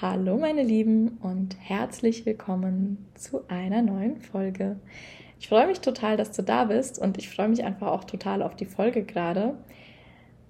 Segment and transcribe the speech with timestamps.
[0.00, 4.76] Hallo meine Lieben und herzlich willkommen zu einer neuen Folge.
[5.40, 8.42] Ich freue mich total, dass du da bist und ich freue mich einfach auch total
[8.42, 9.54] auf die Folge gerade.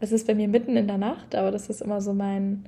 [0.01, 2.67] Es ist bei mir mitten in der Nacht, aber das ist immer so mein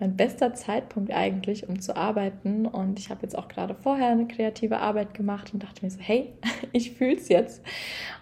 [0.00, 2.66] mein bester Zeitpunkt eigentlich, um zu arbeiten.
[2.66, 6.00] Und ich habe jetzt auch gerade vorher eine kreative Arbeit gemacht und dachte mir so,
[6.00, 6.32] hey,
[6.72, 7.62] ich fühle es jetzt.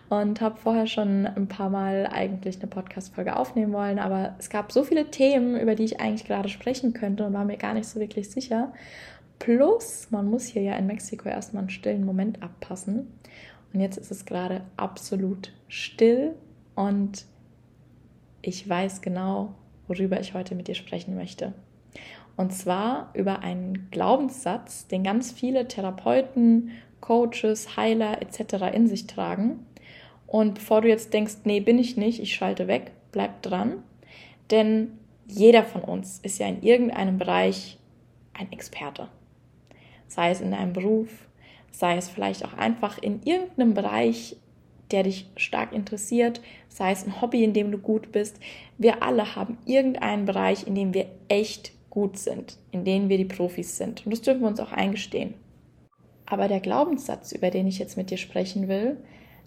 [0.09, 4.71] Und habe vorher schon ein paar Mal eigentlich eine Podcast-Folge aufnehmen wollen, aber es gab
[4.71, 7.89] so viele Themen, über die ich eigentlich gerade sprechen könnte und war mir gar nicht
[7.89, 8.73] so wirklich sicher.
[9.39, 13.09] Plus, man muss hier ja in Mexiko erstmal einen stillen Moment abpassen.
[13.73, 16.35] Und jetzt ist es gerade absolut still
[16.75, 17.27] und
[18.43, 19.55] ich weiß genau,
[19.89, 21.53] worüber ich heute mit dir sprechen möchte.
[22.37, 28.75] Und zwar über einen Glaubenssatz, den ganz viele Therapeuten, Coaches, Heiler etc.
[28.75, 29.67] in sich tragen.
[30.27, 33.83] Und bevor du jetzt denkst, nee, bin ich nicht, ich schalte weg, bleib dran.
[34.51, 37.79] Denn jeder von uns ist ja in irgendeinem Bereich
[38.35, 39.09] ein Experte.
[40.09, 41.09] Sei es in deinem Beruf,
[41.71, 44.37] sei es vielleicht auch einfach in irgendeinem Bereich,
[44.91, 48.39] der dich stark interessiert, sei es ein Hobby, in dem du gut bist.
[48.79, 53.25] Wir alle haben irgendeinen Bereich, in dem wir echt gut sind, in denen wir die
[53.25, 54.05] Profis sind.
[54.05, 55.33] Und das dürfen wir uns auch eingestehen.
[56.27, 58.99] Aber der Glaubenssatz, über den ich jetzt mit dir sprechen will,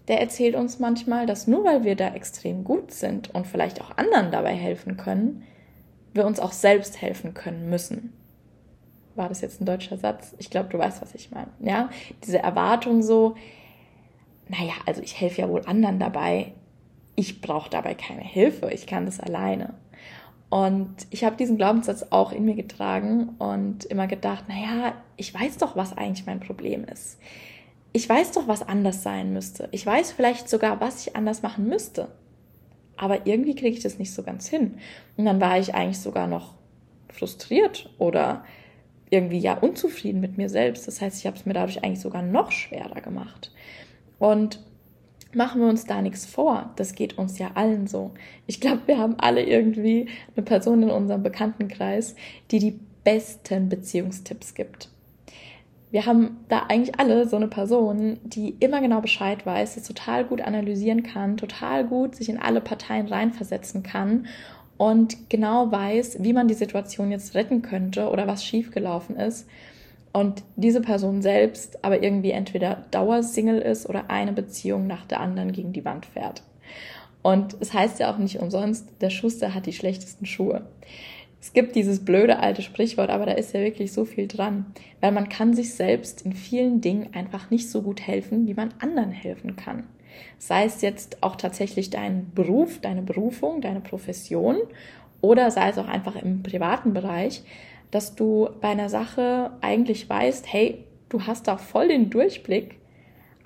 [0.08, 3.96] der erzählt uns manchmal, dass nur weil wir da extrem gut sind und vielleicht auch
[3.96, 5.44] anderen dabei helfen können,
[6.12, 8.12] wir uns auch selbst helfen können müssen.
[9.14, 10.34] War das jetzt ein deutscher Satz?
[10.38, 11.52] Ich glaube, du weißt, was ich meine.
[11.60, 11.88] Ja,
[12.24, 13.36] diese Erwartung so,
[14.48, 16.52] naja, also ich helfe ja wohl anderen dabei,
[17.14, 19.74] ich brauche dabei keine Hilfe, ich kann das alleine.
[20.50, 25.58] Und ich habe diesen Glaubenssatz auch in mir getragen und immer gedacht, naja, ich weiß
[25.58, 27.18] doch, was eigentlich mein Problem ist.
[27.92, 29.68] Ich weiß doch, was anders sein müsste.
[29.70, 32.08] Ich weiß vielleicht sogar, was ich anders machen müsste.
[32.96, 34.74] Aber irgendwie kriege ich das nicht so ganz hin.
[35.16, 36.54] Und dann war ich eigentlich sogar noch
[37.08, 38.44] frustriert oder
[39.08, 40.86] irgendwie ja unzufrieden mit mir selbst.
[40.88, 43.52] Das heißt, ich habe es mir dadurch eigentlich sogar noch schwerer gemacht.
[44.18, 44.60] Und
[45.34, 46.70] machen wir uns da nichts vor.
[46.76, 48.12] Das geht uns ja allen so.
[48.46, 52.14] Ich glaube, wir haben alle irgendwie eine Person in unserem Bekanntenkreis,
[52.50, 54.88] die die besten Beziehungstipps gibt.
[55.90, 60.24] Wir haben da eigentlich alle so eine Person, die immer genau Bescheid weiß, die total
[60.24, 64.26] gut analysieren kann, total gut sich in alle Parteien reinversetzen kann
[64.76, 69.48] und genau weiß, wie man die Situation jetzt retten könnte oder was schiefgelaufen ist
[70.12, 75.52] und diese Person selbst aber irgendwie entweder Dauersingle ist oder eine Beziehung nach der anderen
[75.52, 76.42] gegen die Wand fährt.
[77.22, 80.66] Und es heißt ja auch nicht umsonst, der Schuster hat die schlechtesten Schuhe.
[81.40, 84.66] Es gibt dieses blöde alte Sprichwort, aber da ist ja wirklich so viel dran,
[85.00, 88.74] weil man kann sich selbst in vielen Dingen einfach nicht so gut helfen, wie man
[88.78, 89.84] anderen helfen kann.
[90.38, 94.56] Sei es jetzt auch tatsächlich dein Beruf, deine Berufung, deine Profession
[95.22, 97.42] oder sei es auch einfach im privaten Bereich,
[97.90, 102.78] dass du bei einer Sache eigentlich weißt, hey, du hast da voll den Durchblick,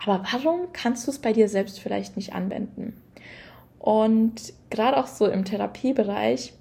[0.04, 3.00] aber warum kannst du es bei dir selbst vielleicht nicht anwenden?
[3.78, 6.54] Und gerade auch so im Therapiebereich,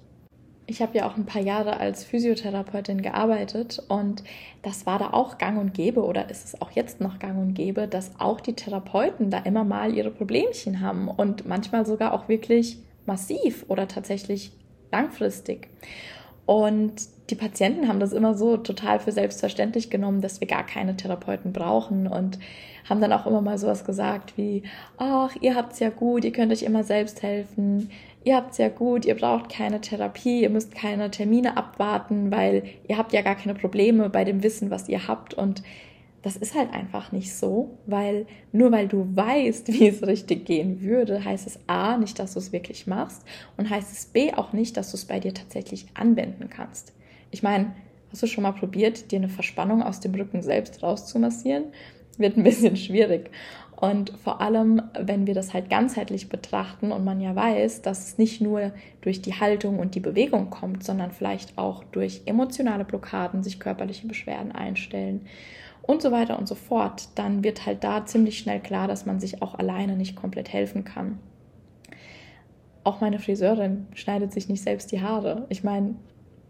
[0.66, 4.24] ich habe ja auch ein paar Jahre als Physiotherapeutin gearbeitet und
[4.62, 7.54] das war da auch gang und gäbe oder ist es auch jetzt noch gang und
[7.54, 12.28] gäbe, dass auch die Therapeuten da immer mal ihre Problemchen haben und manchmal sogar auch
[12.28, 14.52] wirklich massiv oder tatsächlich
[14.90, 15.68] langfristig.
[16.46, 16.94] Und
[17.30, 21.52] die Patienten haben das immer so total für selbstverständlich genommen, dass wir gar keine Therapeuten
[21.52, 22.38] brauchen und
[22.88, 24.62] haben dann auch immer mal sowas gesagt wie,
[24.98, 27.90] ach, ihr habt's ja gut, ihr könnt euch immer selbst helfen,
[28.24, 32.98] ihr habt's ja gut, ihr braucht keine Therapie, ihr müsst keine Termine abwarten, weil ihr
[32.98, 35.62] habt ja gar keine Probleme bei dem Wissen, was ihr habt und
[36.20, 40.82] das ist halt einfach nicht so, weil nur weil du weißt, wie es richtig gehen
[40.82, 43.22] würde, heißt es A, nicht, dass du es wirklich machst
[43.56, 46.92] und heißt es B auch nicht, dass du es bei dir tatsächlich anwenden kannst.
[47.34, 47.74] Ich meine,
[48.12, 51.64] hast du schon mal probiert, dir eine Verspannung aus dem Rücken selbst rauszumassieren?
[52.16, 53.28] Wird ein bisschen schwierig.
[53.74, 58.18] Und vor allem, wenn wir das halt ganzheitlich betrachten und man ja weiß, dass es
[58.18, 58.70] nicht nur
[59.00, 64.06] durch die Haltung und die Bewegung kommt, sondern vielleicht auch durch emotionale Blockaden sich körperliche
[64.06, 65.26] Beschwerden einstellen
[65.82, 69.18] und so weiter und so fort, dann wird halt da ziemlich schnell klar, dass man
[69.18, 71.18] sich auch alleine nicht komplett helfen kann.
[72.84, 75.46] Auch meine Friseurin schneidet sich nicht selbst die Haare.
[75.48, 75.96] Ich meine,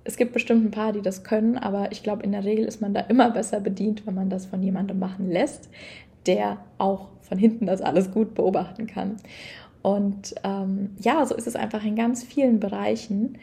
[0.05, 2.81] es gibt bestimmt ein paar, die das können, aber ich glaube, in der Regel ist
[2.81, 5.71] man da immer besser bedient, wenn man das von jemandem machen lässt,
[6.27, 9.17] der auch von hinten das alles gut beobachten kann.
[9.83, 13.39] Und ähm, ja, so ist es einfach in ganz vielen Bereichen.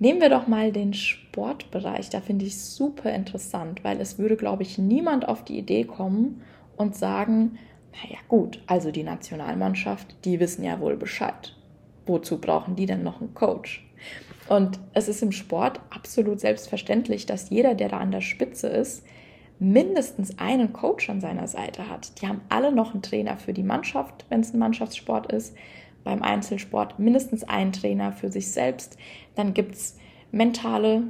[0.00, 2.10] Nehmen wir doch mal den Sportbereich.
[2.10, 6.42] Da finde ich super interessant, weil es würde, glaube ich, niemand auf die Idee kommen
[6.76, 7.58] und sagen,
[7.92, 11.56] naja gut, also die Nationalmannschaft, die wissen ja wohl Bescheid.
[12.06, 13.86] Wozu brauchen die denn noch einen Coach?
[14.48, 19.04] Und es ist im Sport absolut selbstverständlich, dass jeder, der da an der Spitze ist,
[19.58, 22.20] mindestens einen Coach an seiner Seite hat.
[22.20, 25.56] Die haben alle noch einen Trainer für die Mannschaft, wenn es ein Mannschaftssport ist.
[26.02, 28.98] Beim Einzelsport mindestens einen Trainer für sich selbst.
[29.36, 29.96] Dann gibt es
[30.32, 31.04] mentale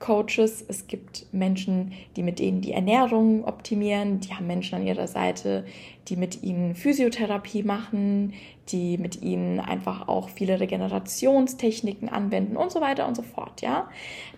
[0.00, 5.06] Coaches, es gibt Menschen, die mit denen die Ernährung optimieren, die haben Menschen an ihrer
[5.06, 5.64] Seite,
[6.08, 8.32] die mit ihnen Physiotherapie machen,
[8.70, 13.88] die mit ihnen einfach auch viele Regenerationstechniken anwenden und so weiter und so fort, ja?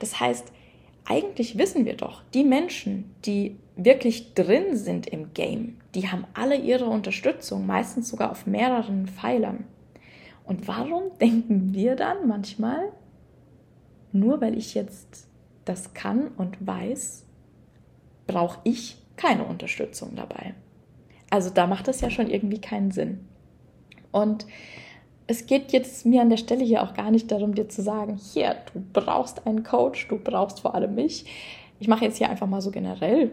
[0.01, 0.53] Das heißt,
[1.05, 6.57] eigentlich wissen wir doch, die Menschen, die wirklich drin sind im Game, die haben alle
[6.57, 9.65] ihre Unterstützung, meistens sogar auf mehreren Pfeilern.
[10.45, 12.93] Und warum denken wir dann manchmal,
[14.13, 15.29] nur weil ich jetzt
[15.65, 17.25] das kann und weiß,
[18.27, 20.55] brauche ich keine Unterstützung dabei?
[21.31, 23.27] Also da macht das ja schon irgendwie keinen Sinn.
[24.11, 24.47] Und
[25.27, 28.17] es geht jetzt mir an der Stelle hier auch gar nicht darum, dir zu sagen,
[28.17, 31.25] hier, du brauchst einen Coach, du brauchst vor allem mich.
[31.81, 33.31] Ich mache jetzt hier einfach mal so generell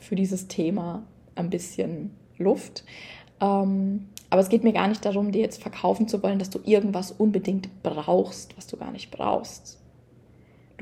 [0.00, 1.02] für dieses Thema
[1.34, 2.84] ein bisschen Luft.
[3.40, 6.60] Ähm, aber es geht mir gar nicht darum, dir jetzt verkaufen zu wollen, dass du
[6.64, 9.81] irgendwas unbedingt brauchst, was du gar nicht brauchst.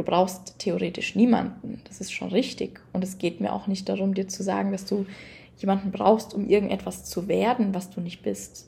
[0.00, 2.80] Du brauchst theoretisch niemanden, das ist schon richtig.
[2.94, 5.04] Und es geht mir auch nicht darum, dir zu sagen, dass du
[5.58, 8.66] jemanden brauchst, um irgendetwas zu werden, was du nicht bist.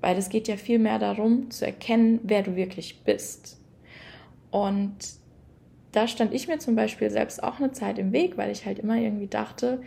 [0.00, 3.58] Weil es geht ja viel mehr darum, zu erkennen, wer du wirklich bist.
[4.50, 4.96] Und
[5.92, 8.78] da stand ich mir zum Beispiel selbst auch eine Zeit im Weg, weil ich halt
[8.78, 9.82] immer irgendwie dachte,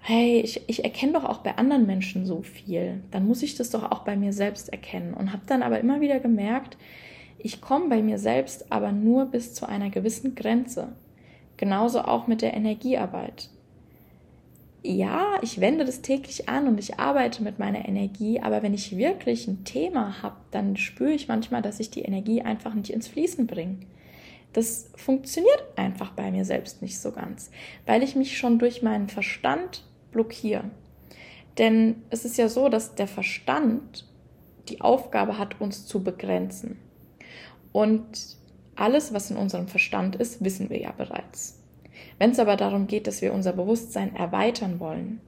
[0.00, 3.02] hey, ich, ich erkenne doch auch bei anderen Menschen so viel.
[3.10, 5.12] Dann muss ich das doch auch bei mir selbst erkennen.
[5.12, 6.78] Und habe dann aber immer wieder gemerkt,
[7.38, 10.88] ich komme bei mir selbst aber nur bis zu einer gewissen Grenze.
[11.56, 13.50] Genauso auch mit der Energiearbeit
[14.82, 18.96] ja, ich wende das täglich an und ich arbeite mit meiner Energie, aber wenn ich
[18.96, 23.08] wirklich ein Thema habe, dann spüre ich manchmal, dass ich die Energie einfach nicht ins
[23.08, 23.78] Fließen bringe.
[24.52, 27.50] Das funktioniert einfach bei mir selbst nicht so ganz,
[27.86, 30.64] weil ich mich schon durch meinen Verstand blockiere.
[31.58, 34.06] Denn es ist ja so, dass der Verstand
[34.68, 36.78] die Aufgabe hat, uns zu begrenzen.
[37.72, 38.36] Und
[38.76, 41.58] alles, was in unserem Verstand ist, wissen wir ja bereits.
[42.18, 45.20] Wenn es aber darum geht, dass wir unser Bewusstsein erweitern wollen,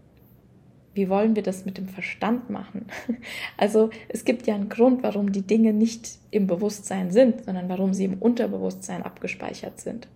[0.95, 2.87] wie wollen wir das mit dem Verstand machen?
[3.57, 7.95] Also es gibt ja einen Grund, warum die Dinge nicht im Bewusstsein sind, sondern warum
[7.95, 10.09] sie im Unterbewusstsein abgespeichert sind.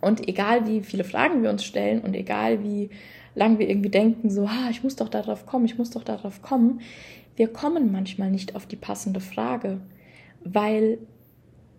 [0.00, 2.90] Und egal wie viele Fragen wir uns stellen und egal wie
[3.34, 6.42] lang wir irgendwie denken, so, ah, ich muss doch darauf kommen, ich muss doch darauf
[6.42, 6.80] kommen,
[7.36, 9.80] wir kommen manchmal nicht auf die passende Frage,
[10.42, 10.98] weil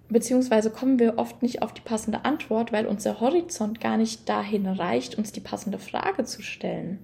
[0.10, 4.66] beziehungsweise kommen wir oft nicht auf die passende Antwort, weil unser Horizont gar nicht dahin
[4.66, 7.00] reicht, uns die passende Frage zu stellen.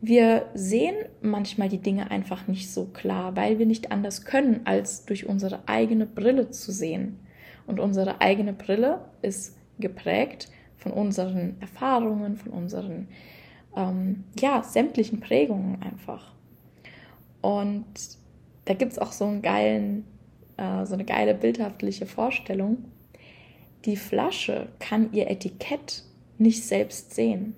[0.00, 5.04] Wir sehen manchmal die Dinge einfach nicht so klar, weil wir nicht anders können, als
[5.06, 7.18] durch unsere eigene Brille zu sehen.
[7.66, 13.08] Und unsere eigene Brille ist geprägt von unseren Erfahrungen, von unseren
[13.74, 16.32] ähm, ja, sämtlichen Prägungen einfach.
[17.40, 17.86] Und
[18.66, 20.04] da gibt es auch so einen geilen
[20.56, 22.84] äh, so eine geile bildhaftliche Vorstellung.
[23.84, 26.02] Die Flasche kann ihr Etikett
[26.38, 27.54] nicht selbst sehen.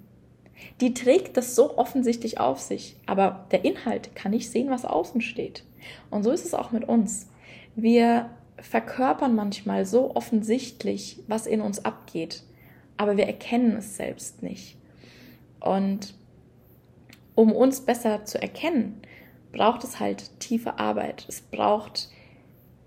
[0.81, 5.21] Die trägt das so offensichtlich auf sich, aber der Inhalt kann nicht sehen, was außen
[5.21, 5.65] steht.
[6.11, 7.29] Und so ist es auch mit uns.
[7.77, 12.43] Wir verkörpern manchmal so offensichtlich, was in uns abgeht,
[12.97, 14.77] aber wir erkennen es selbst nicht.
[15.61, 16.15] Und
[17.35, 19.01] um uns besser zu erkennen,
[19.53, 21.25] braucht es halt tiefe Arbeit.
[21.29, 22.11] Es braucht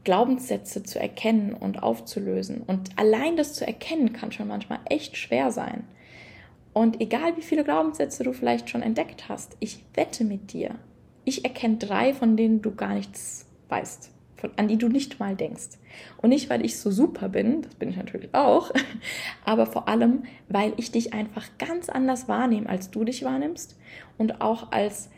[0.04, 2.62] Glaubenssätze zu erkennen und aufzulösen.
[2.66, 5.84] Und allein das zu erkennen kann schon manchmal echt schwer sein.
[6.74, 10.76] Und egal wie viele Glaubenssätze du vielleicht schon entdeckt hast, ich wette mit dir,
[11.26, 14.12] ich erkenne drei, von denen du gar nichts weißt,
[14.56, 15.78] an die du nicht mal denkst.
[16.22, 18.72] Und nicht, weil ich so super bin, das bin ich natürlich auch,
[19.46, 23.78] aber vor allem, weil ich dich einfach ganz anders wahrnehme, als du dich wahrnimmst
[24.18, 25.10] und auch als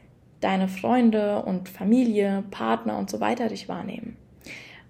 [0.42, 4.18] deine Freunde und Familie, Partner und so weiter dich wahrnehmen.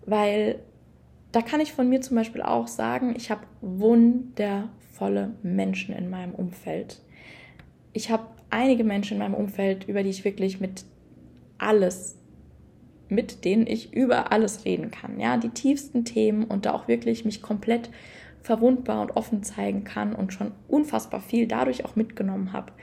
[0.06, 0.60] Weil
[1.32, 6.36] da kann ich von mir zum Beispiel auch sagen, ich habe wundervolle Menschen in meinem
[6.36, 7.02] Umfeld.
[7.92, 10.86] Ich habe einige Menschen in meinem Umfeld, über die ich wirklich mit
[11.58, 12.18] alles,
[13.10, 15.20] mit denen ich über alles reden kann.
[15.20, 17.90] Ja, die tiefsten Themen und da auch wirklich mich komplett
[18.42, 22.74] verwundbar und offen zeigen kann und schon unfassbar viel dadurch auch mitgenommen habe.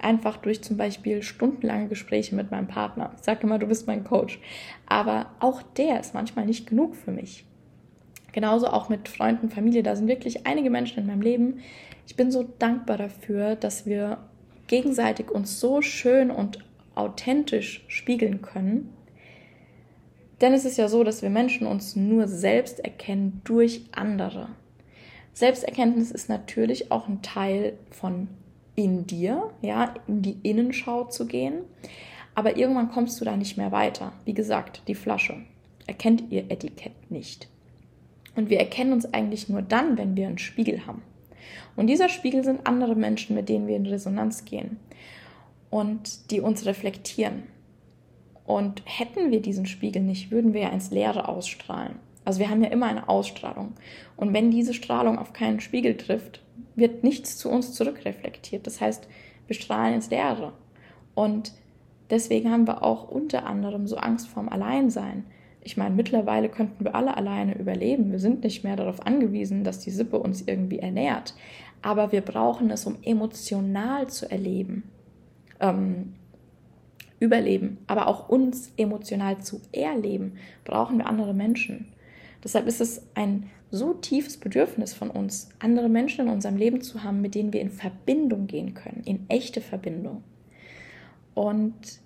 [0.00, 3.12] Einfach durch zum Beispiel stundenlange Gespräche mit meinem Partner.
[3.16, 4.38] Ich sage immer, du bist mein Coach.
[4.86, 7.44] Aber auch der ist manchmal nicht genug für mich.
[8.32, 9.82] Genauso auch mit Freunden, Familie.
[9.82, 11.60] Da sind wirklich einige Menschen in meinem Leben.
[12.06, 14.18] Ich bin so dankbar dafür, dass wir
[14.68, 16.58] gegenseitig uns so schön und
[16.94, 18.92] authentisch spiegeln können.
[20.40, 24.50] Denn es ist ja so, dass wir Menschen uns nur selbst erkennen durch andere.
[25.32, 28.28] Selbsterkenntnis ist natürlich auch ein Teil von
[28.78, 31.62] in dir, ja, in die Innenschau zu gehen.
[32.36, 34.12] Aber irgendwann kommst du da nicht mehr weiter.
[34.24, 35.34] Wie gesagt, die Flasche
[35.88, 37.48] erkennt ihr Etikett nicht.
[38.36, 41.02] Und wir erkennen uns eigentlich nur dann, wenn wir einen Spiegel haben.
[41.74, 44.76] Und dieser Spiegel sind andere Menschen, mit denen wir in Resonanz gehen
[45.70, 47.42] und die uns reflektieren.
[48.46, 51.96] Und hätten wir diesen Spiegel nicht, würden wir ja ins Leere ausstrahlen.
[52.24, 53.72] Also wir haben ja immer eine Ausstrahlung.
[54.16, 56.42] Und wenn diese Strahlung auf keinen Spiegel trifft,
[56.76, 58.66] wird nichts zu uns zurückreflektiert.
[58.66, 59.08] Das heißt,
[59.46, 60.52] wir strahlen ins Leere.
[61.14, 61.52] Und
[62.10, 65.24] deswegen haben wir auch unter anderem so Angst vorm Alleinsein.
[65.62, 68.12] Ich meine, mittlerweile könnten wir alle alleine überleben.
[68.12, 71.34] Wir sind nicht mehr darauf angewiesen, dass die Sippe uns irgendwie ernährt.
[71.82, 74.84] Aber wir brauchen es, um emotional zu erleben.
[75.60, 76.14] Ähm,
[77.20, 80.34] überleben, aber auch uns emotional zu erleben,
[80.64, 81.88] brauchen wir andere Menschen.
[82.44, 87.02] Deshalb ist es ein so tiefes Bedürfnis von uns, andere Menschen in unserem Leben zu
[87.02, 90.22] haben, mit denen wir in Verbindung gehen können, in echte Verbindung.
[91.34, 92.00] Und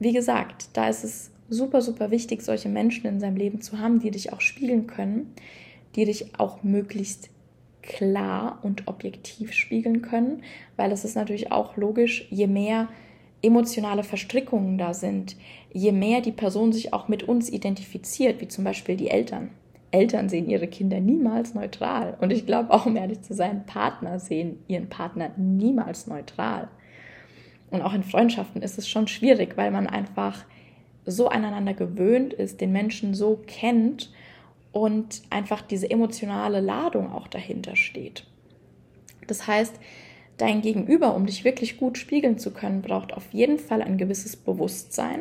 [0.00, 4.00] wie gesagt, da ist es super, super wichtig, solche Menschen in seinem Leben zu haben,
[4.00, 5.32] die dich auch spiegeln können,
[5.94, 7.30] die dich auch möglichst
[7.82, 10.42] klar und objektiv spiegeln können,
[10.76, 12.88] weil es ist natürlich auch logisch, je mehr
[13.42, 15.36] emotionale Verstrickungen da sind,
[15.72, 19.50] je mehr die Person sich auch mit uns identifiziert, wie zum Beispiel die Eltern.
[19.92, 22.16] Eltern sehen ihre Kinder niemals neutral.
[22.20, 26.68] Und ich glaube auch, um ehrlich zu sein, Partner sehen ihren Partner niemals neutral.
[27.70, 30.44] Und auch in Freundschaften ist es schon schwierig, weil man einfach
[31.04, 34.12] so aneinander gewöhnt ist, den Menschen so kennt
[34.72, 38.26] und einfach diese emotionale Ladung auch dahinter steht.
[39.26, 39.74] Das heißt,
[40.38, 44.36] dein Gegenüber, um dich wirklich gut spiegeln zu können, braucht auf jeden Fall ein gewisses
[44.36, 45.20] Bewusstsein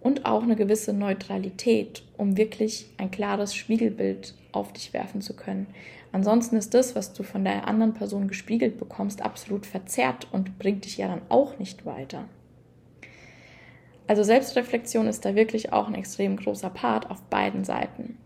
[0.00, 5.66] und auch eine gewisse Neutralität, um wirklich ein klares Spiegelbild auf dich werfen zu können.
[6.12, 10.84] Ansonsten ist das, was du von der anderen Person gespiegelt bekommst, absolut verzerrt und bringt
[10.84, 12.24] dich ja dann auch nicht weiter.
[14.06, 18.16] Also Selbstreflexion ist da wirklich auch ein extrem großer Part auf beiden Seiten.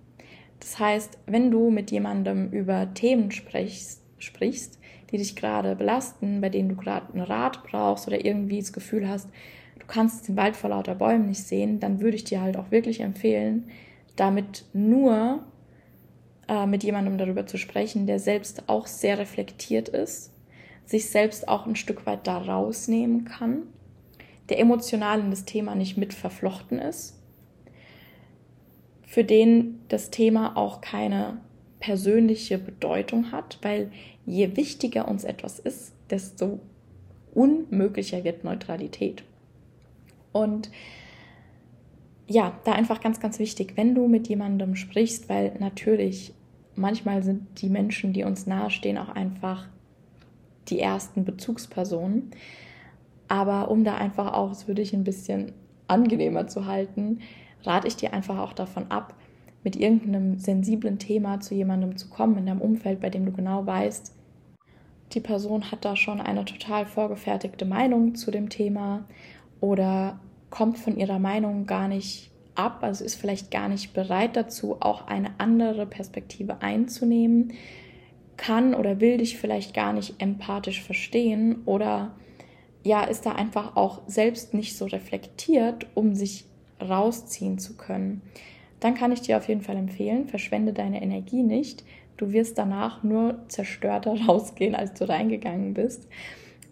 [0.61, 4.78] Das heißt, wenn du mit jemandem über Themen sprichst, sprichst
[5.12, 9.09] die dich gerade belasten, bei denen du gerade einen Rat brauchst oder irgendwie das Gefühl
[9.09, 9.28] hast,
[9.92, 13.00] kannst den Wald vor lauter Bäumen nicht sehen, dann würde ich dir halt auch wirklich
[13.00, 13.68] empfehlen,
[14.16, 15.44] damit nur
[16.49, 20.32] äh, mit jemandem darüber zu sprechen, der selbst auch sehr reflektiert ist,
[20.87, 23.62] sich selbst auch ein Stück weit da rausnehmen kann,
[24.49, 27.22] der emotional in das Thema nicht mit verflochten ist
[29.12, 31.42] für den das Thema auch keine
[31.80, 33.92] persönliche Bedeutung hat, weil
[34.25, 36.61] je wichtiger uns etwas ist, desto
[37.34, 39.22] unmöglicher wird Neutralität.
[40.32, 40.70] Und
[42.26, 46.34] ja, da einfach ganz, ganz wichtig, wenn du mit jemandem sprichst, weil natürlich
[46.74, 49.68] manchmal sind die Menschen, die uns nahestehen, auch einfach
[50.68, 52.30] die ersten Bezugspersonen.
[53.28, 55.52] Aber um da einfach auch, das würde ich ein bisschen
[55.88, 57.20] angenehmer zu halten,
[57.64, 59.14] rate ich dir einfach auch davon ab,
[59.64, 63.64] mit irgendeinem sensiblen Thema zu jemandem zu kommen in deinem Umfeld, bei dem du genau
[63.64, 64.14] weißt,
[65.12, 69.04] die Person hat da schon eine total vorgefertigte Meinung zu dem Thema
[69.62, 70.19] oder
[70.50, 75.07] kommt von ihrer Meinung gar nicht ab, also ist vielleicht gar nicht bereit dazu, auch
[75.07, 77.54] eine andere Perspektive einzunehmen,
[78.37, 82.11] kann oder will dich vielleicht gar nicht empathisch verstehen oder
[82.83, 86.45] ja, ist da einfach auch selbst nicht so reflektiert, um sich
[86.81, 88.21] rausziehen zu können,
[88.81, 91.85] dann kann ich dir auf jeden Fall empfehlen, verschwende deine Energie nicht.
[92.16, 96.09] Du wirst danach nur zerstörter rausgehen, als du reingegangen bist.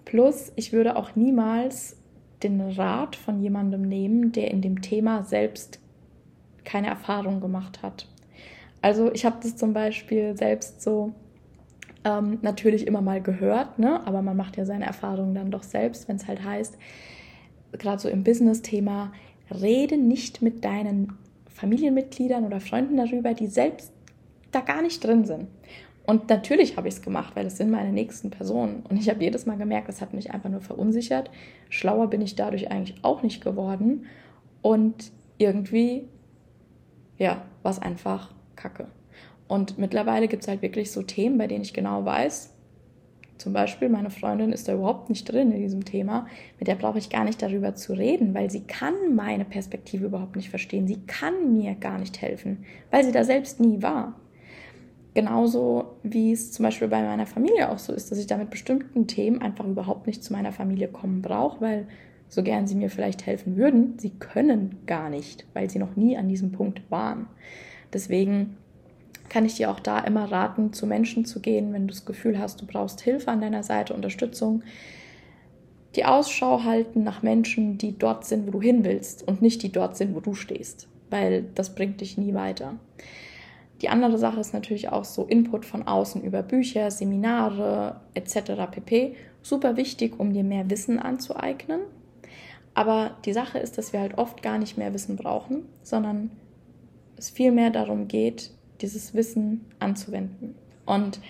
[0.05, 2.00] Plus, ich würde auch niemals
[2.43, 5.81] den Rat von jemandem nehmen, der in dem Thema selbst
[6.65, 8.07] keine Erfahrung gemacht hat.
[8.83, 11.13] Also ich habe das zum Beispiel selbst so
[12.05, 14.07] ähm, natürlich immer mal gehört, ne?
[14.07, 16.79] aber man macht ja seine Erfahrungen dann doch selbst, wenn es halt heißt,
[17.73, 19.13] gerade so im Business-Thema,
[19.51, 21.19] rede nicht mit deinen
[21.49, 23.93] Familienmitgliedern oder Freunden darüber, die selbst
[24.51, 25.49] da gar nicht drin sind.
[26.07, 28.83] Und natürlich habe ich es gemacht, weil es sind meine nächsten Personen.
[28.89, 31.31] Und ich habe jedes Mal gemerkt, es hat mich einfach nur verunsichert.
[31.69, 34.07] Schlauer bin ich dadurch eigentlich auch nicht geworden.
[34.63, 36.09] Und irgendwie,
[37.19, 38.89] ja, war es einfach kacke.
[39.47, 42.55] Und mittlerweile gibt es halt wirklich so Themen, bei denen ich genau weiß,
[43.41, 46.27] zum Beispiel meine Freundin ist da überhaupt nicht drin in diesem Thema,
[46.59, 50.37] mit der brauche ich gar nicht darüber zu reden, weil sie kann meine Perspektive überhaupt
[50.37, 50.87] nicht verstehen.
[50.87, 54.21] Sie kann mir gar nicht helfen, weil sie da selbst nie war.
[55.13, 58.51] Genauso wie es zum Beispiel bei meiner Familie auch so ist, dass ich da mit
[58.51, 61.89] bestimmten Themen einfach überhaupt nicht zu meiner Familie kommen brauche, weil
[62.29, 66.17] so gern sie mir vielleicht helfen würden, sie können gar nicht, weil sie noch nie
[66.17, 67.27] an diesem Punkt waren.
[67.93, 68.57] Deswegen
[69.29, 72.39] kann ich dir auch da immer raten, zu Menschen zu gehen, wenn du das Gefühl
[72.39, 74.63] hast, du brauchst Hilfe an deiner Seite, Unterstützung.
[75.97, 79.73] Die Ausschau halten nach Menschen, die dort sind, wo du hin willst und nicht die
[79.73, 82.75] dort sind, wo du stehst, weil das bringt dich nie weiter.
[83.83, 88.53] Die andere Sache ist natürlich auch so Input von außen über Bücher, Seminare etc.
[88.71, 89.15] pp.
[89.43, 91.81] Super wichtig, um dir mehr Wissen anzueignen.
[92.75, 96.31] Aber die Sache ist, dass wir halt oft gar nicht mehr Wissen brauchen, sondern
[97.17, 100.55] es vielmehr darum geht, dieses Wissen anzuwenden.
[100.87, 101.21] Und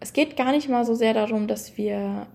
[0.00, 2.26] es geht gar nicht mal so sehr darum, dass wir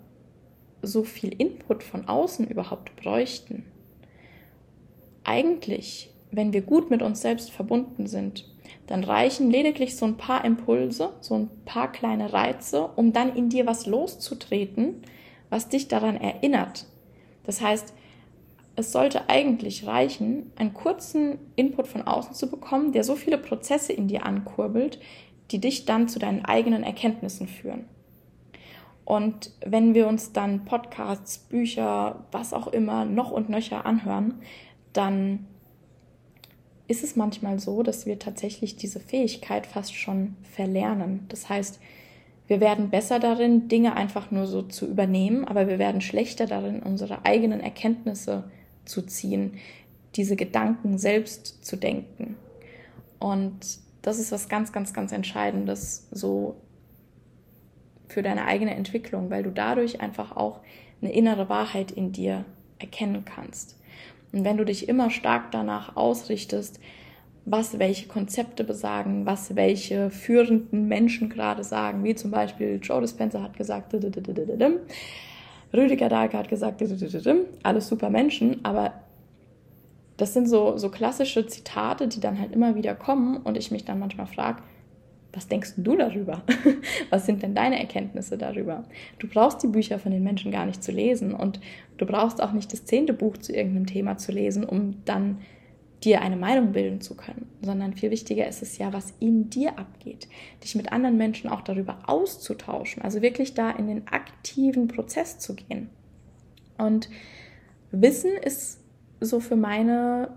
[0.82, 3.66] so viel Input von außen überhaupt bräuchten.
[5.24, 8.51] Eigentlich, wenn wir gut mit uns selbst verbunden sind,
[8.88, 13.50] dann reichen lediglich so ein paar Impulse, so ein paar kleine Reize, um dann in
[13.50, 15.04] dir was loszutreten,
[15.50, 16.88] was dich daran erinnert.
[17.44, 17.94] Das heißt,
[18.76, 23.94] es sollte eigentlich reichen, einen kurzen Input von außen zu bekommen, der so viele Prozesse
[23.94, 25.00] in dir ankurbelt,
[25.52, 27.86] die dich dann zu deinen eigenen Erkenntnissen führen.
[29.04, 34.36] Und wenn wir uns dann Podcasts, Bücher, was auch immer noch und nöcher anhören,
[34.94, 35.48] dann
[36.88, 41.26] ist es manchmal so, dass wir tatsächlich diese Fähigkeit fast schon verlernen.
[41.30, 41.80] Das heißt,
[42.48, 46.84] wir werden besser darin, Dinge einfach nur so zu übernehmen, aber wir werden schlechter darin,
[46.84, 48.44] unsere eigenen Erkenntnisse
[48.84, 49.54] zu ziehen,
[50.16, 52.36] diese Gedanken selbst zu denken.
[53.20, 56.56] Und das ist was ganz, ganz, ganz Entscheidendes so
[58.08, 60.60] für deine eigene Entwicklung, weil du dadurch einfach auch
[61.02, 62.46] eine innere Wahrheit in dir
[62.80, 63.78] erkennen kannst.
[64.32, 66.80] Und wenn du dich immer stark danach ausrichtest,
[67.46, 73.42] was welche Konzepte besagen, was welche führenden Menschen gerade sagen, wie zum Beispiel Joe Dispenza
[73.42, 73.94] hat gesagt,
[75.74, 76.84] Rüdiger Dahlke hat gesagt,
[77.64, 78.94] alles super Menschen, aber
[80.18, 83.86] das sind so, so klassische Zitate, die dann halt immer wieder kommen und ich mich
[83.86, 84.62] dann manchmal frage,
[85.34, 86.44] was denkst du darüber?
[87.10, 88.84] Was sind denn deine Erkenntnisse darüber?
[89.20, 91.62] Du brauchst die Bücher von den Menschen gar nicht zu lesen und
[91.98, 95.38] du brauchst auch nicht das zehnte Buch zu irgendeinem Thema zu lesen, um dann
[96.04, 99.78] dir eine Meinung bilden zu können, sondern viel wichtiger ist es ja, was in dir
[99.78, 100.28] abgeht,
[100.64, 105.56] dich mit anderen Menschen auch darüber auszutauschen, also wirklich da in den aktiven Prozess zu
[105.56, 105.90] gehen.
[106.78, 107.10] Und
[107.92, 108.80] Wissen ist
[109.20, 110.30] so für meine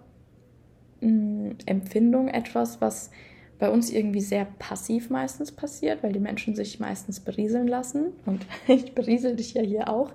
[1.00, 3.10] hm, Empfindung etwas, was
[3.58, 8.06] bei uns irgendwie sehr passiv meistens passiert, weil die Menschen sich meistens berieseln lassen.
[8.26, 10.12] Und ich beriesel dich ja hier auch.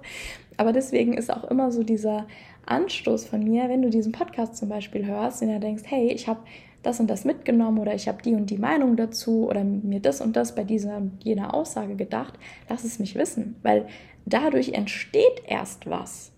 [0.57, 2.27] Aber deswegen ist auch immer so dieser
[2.65, 6.27] Anstoß von mir, wenn du diesen Podcast zum Beispiel hörst und du denkst, hey, ich
[6.27, 6.41] habe
[6.83, 10.21] das und das mitgenommen oder ich habe die und die Meinung dazu oder mir das
[10.21, 12.33] und das bei dieser und jener Aussage gedacht,
[12.69, 13.87] lass es mich wissen, weil
[14.25, 16.31] dadurch entsteht erst was,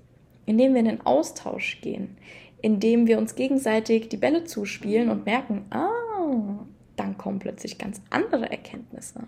[0.45, 2.17] indem wir in den Austausch gehen,
[2.61, 5.89] indem wir uns gegenseitig die Bälle zuspielen und merken, ah,
[7.01, 9.21] dann kommen plötzlich ganz andere Erkenntnisse.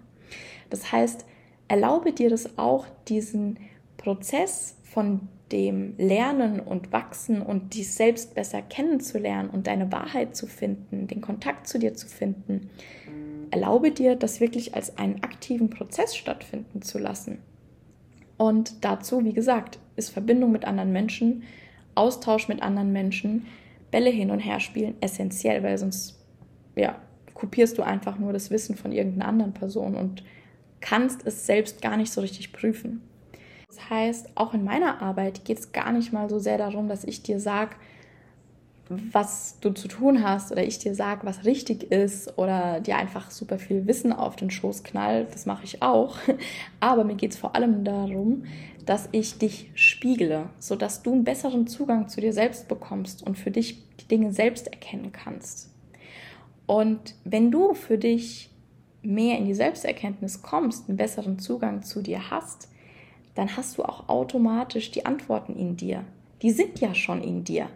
[0.69, 1.25] Das heißt,
[1.67, 3.57] erlaube dir das auch, diesen
[3.97, 10.45] Prozess von dem Lernen und Wachsen und dich selbst besser kennenzulernen und deine Wahrheit zu
[10.47, 12.69] finden, den Kontakt zu dir zu finden,
[13.49, 17.39] erlaube dir, das wirklich als einen aktiven Prozess stattfinden zu lassen.
[18.37, 21.43] Und dazu, wie gesagt, ist Verbindung mit anderen Menschen,
[21.95, 23.45] Austausch mit anderen Menschen,
[23.91, 26.19] Bälle hin und her spielen essentiell, weil sonst
[26.75, 26.95] ja,
[27.43, 30.23] kopierst du einfach nur das Wissen von irgendeiner anderen Person und
[30.79, 33.01] kannst es selbst gar nicht so richtig prüfen.
[33.67, 37.03] Das heißt, auch in meiner Arbeit geht es gar nicht mal so sehr darum, dass
[37.03, 37.75] ich dir sage,
[38.87, 43.29] was du zu tun hast oder ich dir sage, was richtig ist oder dir einfach
[43.29, 46.19] super viel Wissen auf den Schoß knall, das mache ich auch.
[46.79, 48.45] Aber mir geht es vor allem darum,
[48.85, 53.51] dass ich dich spiegle, sodass du einen besseren Zugang zu dir selbst bekommst und für
[53.51, 55.72] dich die Dinge selbst erkennen kannst.
[56.65, 58.49] Und wenn du für dich
[59.01, 62.69] mehr in die Selbsterkenntnis kommst, einen besseren Zugang zu dir hast,
[63.35, 66.03] dann hast du auch automatisch die Antworten in dir.
[66.41, 67.67] Die sind ja schon in dir.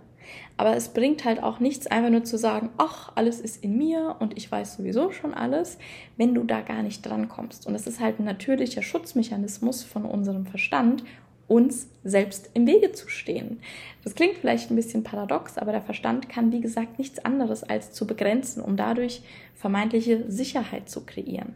[0.57, 4.17] Aber es bringt halt auch nichts, einfach nur zu sagen, ach, alles ist in mir
[4.19, 5.77] und ich weiß sowieso schon alles,
[6.17, 7.65] wenn du da gar nicht drankommst.
[7.65, 11.03] Und es ist halt ein natürlicher Schutzmechanismus von unserem Verstand,
[11.47, 13.59] uns selbst im Wege zu stehen.
[14.03, 17.91] Das klingt vielleicht ein bisschen paradox, aber der Verstand kann, wie gesagt, nichts anderes als
[17.93, 19.21] zu begrenzen, um dadurch
[19.55, 21.55] vermeintliche Sicherheit zu kreieren.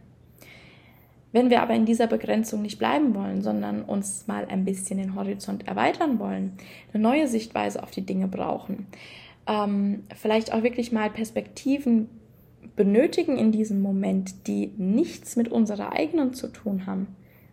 [1.32, 5.14] Wenn wir aber in dieser Begrenzung nicht bleiben wollen, sondern uns mal ein bisschen den
[5.14, 6.52] Horizont erweitern wollen,
[6.92, 8.86] eine neue Sichtweise auf die Dinge brauchen,
[9.46, 12.08] ähm, vielleicht auch wirklich mal Perspektiven
[12.76, 17.08] benötigen in diesem Moment, die nichts mit unserer eigenen zu tun haben,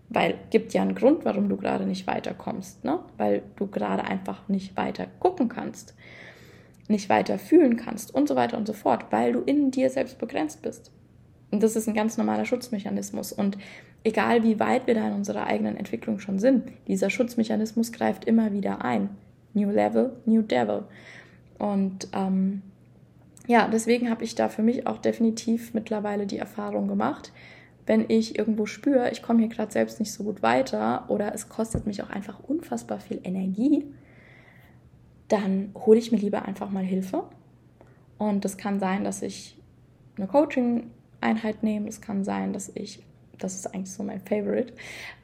[0.09, 2.99] weil gibt ja einen Grund, warum du gerade nicht weiterkommst, ne?
[3.17, 5.95] Weil du gerade einfach nicht weiter gucken kannst,
[6.87, 10.17] nicht weiter fühlen kannst und so weiter und so fort, weil du in dir selbst
[10.17, 10.91] begrenzt bist.
[11.51, 13.31] Und das ist ein ganz normaler Schutzmechanismus.
[13.31, 13.57] Und
[14.03, 18.51] egal wie weit wir da in unserer eigenen Entwicklung schon sind, dieser Schutzmechanismus greift immer
[18.51, 19.09] wieder ein.
[19.53, 20.83] New Level, New Devil.
[21.57, 22.61] Und ähm,
[23.47, 27.31] ja, deswegen habe ich da für mich auch definitiv mittlerweile die Erfahrung gemacht,
[27.89, 31.49] wenn ich irgendwo spüre, ich komme hier gerade selbst nicht so gut weiter oder es
[31.49, 33.83] kostet mich auch einfach unfassbar viel Energie,
[35.27, 37.23] dann hole ich mir lieber einfach mal Hilfe.
[38.19, 39.57] Und das kann sein, dass ich
[40.17, 41.87] eine Coaching Einheit nehmen.
[41.87, 43.01] Das kann sein, dass ich,
[43.39, 44.71] das ist eigentlich so mein Favorite,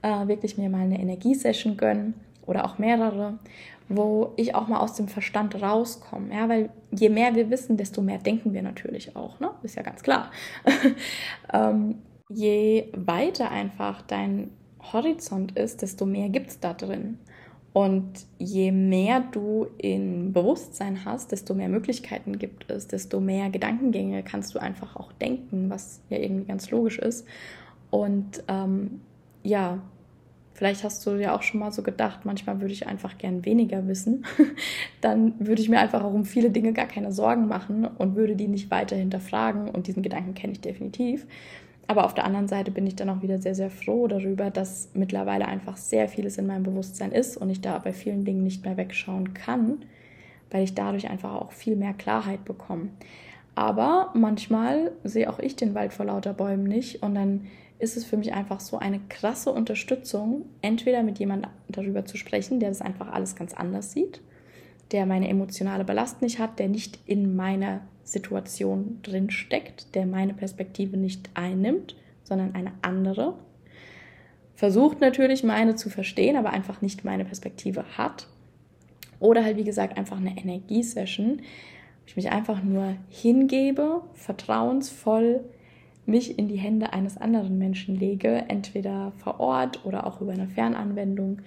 [0.01, 2.15] äh, wirklich mir mal eine Energiesession gönnen
[2.47, 3.37] oder auch mehrere,
[3.89, 6.33] wo ich auch mal aus dem Verstand rauskomme.
[6.33, 9.39] Ja, weil je mehr wir wissen, desto mehr denken wir natürlich auch.
[9.39, 9.51] Ne?
[9.61, 10.31] Ist ja ganz klar.
[11.53, 11.99] ähm,
[12.29, 14.51] je weiter einfach dein
[14.93, 17.19] Horizont ist, desto mehr gibt es da drin.
[17.73, 24.23] Und je mehr du in Bewusstsein hast, desto mehr Möglichkeiten gibt es, desto mehr Gedankengänge
[24.23, 27.27] kannst du einfach auch denken, was ja irgendwie ganz logisch ist.
[27.89, 29.01] Und ähm,
[29.43, 29.79] ja,
[30.53, 33.85] vielleicht hast du ja auch schon mal so gedacht, manchmal würde ich einfach gern weniger
[33.89, 34.25] wissen.
[35.01, 38.37] Dann würde ich mir einfach auch um viele Dinge gar keine Sorgen machen und würde
[38.37, 39.69] die nicht weiter hinterfragen.
[39.69, 41.27] Und diesen Gedanken kenne ich definitiv.
[41.87, 44.89] Aber auf der anderen Seite bin ich dann auch wieder sehr, sehr froh darüber, dass
[44.93, 48.65] mittlerweile einfach sehr vieles in meinem Bewusstsein ist und ich da bei vielen Dingen nicht
[48.65, 49.85] mehr wegschauen kann,
[50.49, 52.89] weil ich dadurch einfach auch viel mehr Klarheit bekomme.
[53.53, 58.05] Aber manchmal sehe auch ich den Wald vor lauter Bäumen nicht und dann ist es
[58.05, 62.81] für mich einfach so eine krasse Unterstützung, entweder mit jemandem darüber zu sprechen, der das
[62.81, 64.21] einfach alles ganz anders sieht,
[64.91, 70.33] der meine emotionale Ballast nicht hat, der nicht in meiner Situation drin steckt, der meine
[70.33, 73.35] Perspektive nicht einnimmt, sondern eine andere.
[74.53, 78.27] Versucht natürlich meine zu verstehen, aber einfach nicht meine Perspektive hat.
[79.19, 85.43] Oder halt, wie gesagt, einfach eine Energiesession, wo ich mich einfach nur hingebe, vertrauensvoll
[86.05, 90.47] mich in die Hände eines anderen Menschen lege, entweder vor Ort oder auch über eine
[90.47, 91.41] Fernanwendung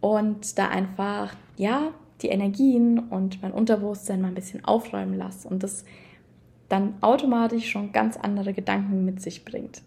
[0.00, 5.62] und da einfach, ja, die Energien und mein Unterbewusstsein mal ein bisschen aufräumen lasse und
[5.62, 5.84] das
[6.68, 9.82] dann automatisch schon ganz andere Gedanken mit sich bringt.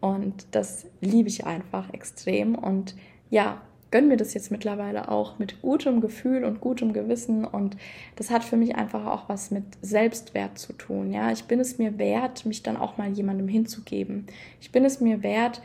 [0.00, 2.94] Und das liebe ich einfach extrem und
[3.30, 3.60] ja,
[3.90, 7.76] gönne mir das jetzt mittlerweile auch mit gutem Gefühl und gutem Gewissen und
[8.16, 11.12] das hat für mich einfach auch was mit Selbstwert zu tun.
[11.12, 14.26] Ja, ich bin es mir wert, mich dann auch mal jemandem hinzugeben.
[14.60, 15.62] Ich bin es mir wert,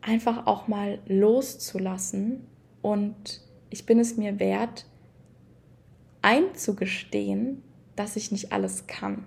[0.00, 2.46] einfach auch mal loszulassen
[2.82, 3.40] und
[3.76, 4.86] ich bin es mir wert,
[6.22, 7.62] einzugestehen,
[7.94, 9.26] dass ich nicht alles kann.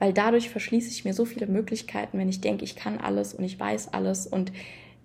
[0.00, 3.44] Weil dadurch verschließe ich mir so viele Möglichkeiten, wenn ich denke, ich kann alles und
[3.44, 4.52] ich weiß alles und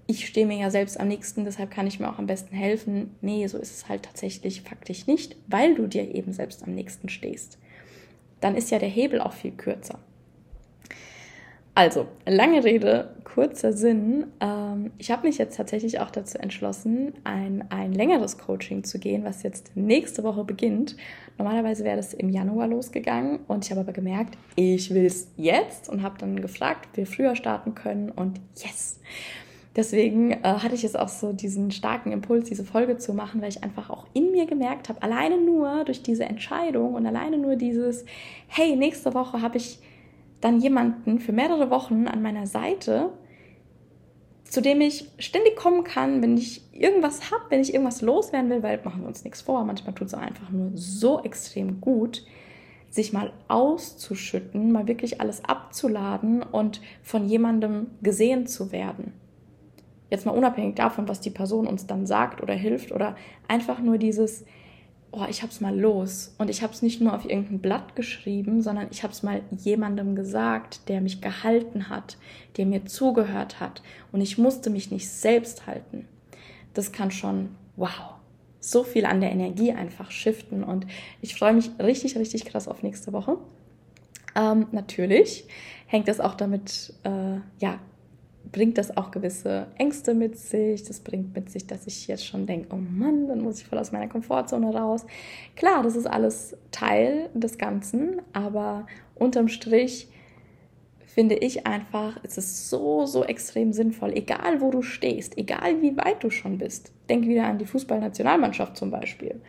[0.07, 3.15] ich stehe mir ja selbst am nächsten, deshalb kann ich mir auch am besten helfen.
[3.21, 7.09] Nee, so ist es halt tatsächlich faktisch nicht, weil du dir eben selbst am nächsten
[7.09, 7.59] stehst.
[8.41, 9.99] Dann ist ja der Hebel auch viel kürzer.
[11.79, 14.25] Also, lange Rede, kurzer Sinn.
[14.41, 19.23] Ähm, ich habe mich jetzt tatsächlich auch dazu entschlossen, ein, ein längeres Coaching zu gehen,
[19.23, 20.97] was jetzt nächste Woche beginnt.
[21.37, 25.87] Normalerweise wäre das im Januar losgegangen und ich habe aber gemerkt, ich will es jetzt
[25.87, 28.99] und habe dann gefragt, ob wir früher starten können und yes!
[29.77, 33.47] Deswegen äh, hatte ich jetzt auch so diesen starken Impuls, diese Folge zu machen, weil
[33.47, 37.55] ich einfach auch in mir gemerkt habe, alleine nur durch diese Entscheidung und alleine nur
[37.55, 38.03] dieses,
[38.49, 39.79] hey, nächste Woche habe ich
[40.41, 43.11] dann jemanden für mehrere Wochen an meiner Seite,
[44.45, 48.63] zu dem ich ständig kommen kann, wenn ich irgendwas habe, wenn ich irgendwas loswerden will,
[48.63, 52.25] weil machen wir uns nichts vor, manchmal tut es einfach nur so extrem gut,
[52.89, 59.13] sich mal auszuschütten, mal wirklich alles abzuladen und von jemandem gesehen zu werden.
[60.09, 63.15] Jetzt mal unabhängig davon, was die Person uns dann sagt oder hilft oder
[63.47, 64.45] einfach nur dieses,
[65.11, 66.33] oh, ich hab's mal los.
[66.37, 70.87] Und ich hab's nicht nur auf irgendein Blatt geschrieben, sondern ich hab's mal jemandem gesagt,
[70.89, 72.17] der mich gehalten hat,
[72.57, 73.81] der mir zugehört hat.
[74.11, 76.07] Und ich musste mich nicht selbst halten.
[76.73, 78.15] Das kann schon, wow,
[78.59, 80.63] so viel an der Energie einfach shiften.
[80.63, 80.85] Und
[81.21, 83.37] ich freue mich richtig, richtig krass auf nächste Woche.
[84.35, 85.45] Ähm, natürlich
[85.87, 87.79] hängt das auch damit, äh, ja,
[88.51, 90.83] bringt das auch gewisse Ängste mit sich.
[90.83, 93.79] Das bringt mit sich, dass ich jetzt schon denke, oh Mann, dann muss ich voll
[93.79, 95.05] aus meiner Komfortzone raus.
[95.55, 100.07] Klar, das ist alles Teil des Ganzen, aber unterm Strich
[101.05, 105.97] finde ich einfach, es ist so, so extrem sinnvoll, egal wo du stehst, egal wie
[105.97, 106.91] weit du schon bist.
[107.09, 109.41] Denk wieder an die Fußballnationalmannschaft zum Beispiel.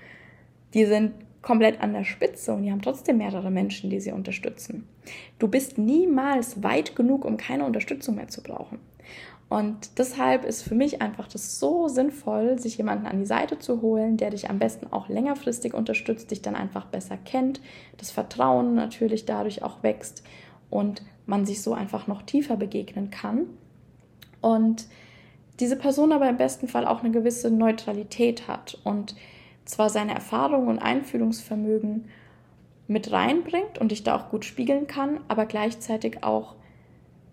[0.75, 4.87] Die sind komplett an der Spitze und die haben trotzdem mehrere Menschen, die sie unterstützen.
[5.39, 8.79] Du bist niemals weit genug, um keine Unterstützung mehr zu brauchen.
[9.49, 13.83] Und deshalb ist für mich einfach das so sinnvoll, sich jemanden an die Seite zu
[13.83, 17.61] holen, der dich am besten auch längerfristig unterstützt, dich dann einfach besser kennt,
[17.97, 20.23] das Vertrauen natürlich dadurch auch wächst
[20.71, 23.47] und man sich so einfach noch tiefer begegnen kann.
[24.41, 24.87] Und
[25.59, 29.17] diese Person aber im besten Fall auch eine gewisse Neutralität hat und
[29.71, 32.09] zwar seine Erfahrung und Einfühlungsvermögen
[32.89, 36.57] mit reinbringt und dich da auch gut spiegeln kann, aber gleichzeitig auch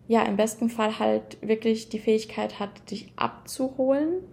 [0.07, 4.23] ja, im besten Fall halt wirklich die Fähigkeit hat, dich abzuholen,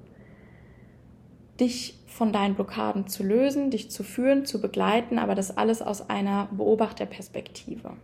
[1.59, 6.09] dich von deinen Blockaden zu lösen, dich zu führen, zu begleiten, aber das alles aus
[6.09, 7.95] einer Beobachterperspektive.